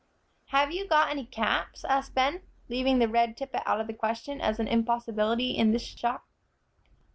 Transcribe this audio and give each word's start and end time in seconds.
"Have 0.47 0.71
you 0.71 0.87
got 0.87 1.11
any 1.11 1.27
caps?" 1.27 1.85
asked 1.85 2.15
Ben, 2.15 2.41
leaving 2.69 2.97
the 2.97 3.07
red 3.07 3.37
tippet 3.37 3.61
out 3.67 3.79
of 3.79 3.85
the 3.85 3.93
question 3.93 4.41
as 4.41 4.57
an 4.59 4.67
impossibility 4.67 5.51
in 5.55 5.73
this 5.73 5.85
shop. 5.85 6.25